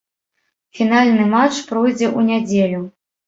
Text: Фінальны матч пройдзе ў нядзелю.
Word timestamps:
Фінальны 0.77 1.27
матч 1.35 1.55
пройдзе 1.69 2.07
ў 2.09 2.19
нядзелю. 2.33 2.81